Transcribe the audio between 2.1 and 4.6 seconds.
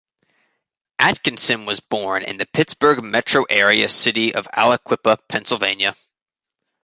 in the Pittsburgh Metro Area city of